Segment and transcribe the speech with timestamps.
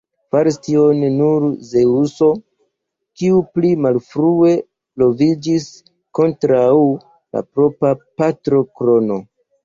[0.33, 2.29] Faris tion nur Zeŭso,
[3.21, 4.53] kiu pli malfrue
[5.03, 5.67] leviĝis
[6.21, 7.93] kontraŭ la propra
[8.23, 9.19] patro Krono.